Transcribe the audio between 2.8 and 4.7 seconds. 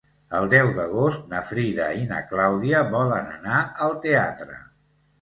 volen anar al teatre.